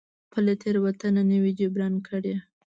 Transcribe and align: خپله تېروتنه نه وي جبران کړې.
خپله 0.27 0.53
تېروتنه 0.61 1.21
نه 1.29 1.37
وي 1.41 1.51
جبران 1.59 1.93
کړې. 2.07 2.35